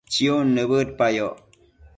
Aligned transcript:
chiun 0.13 0.47
nibëdpayoc 0.55 1.37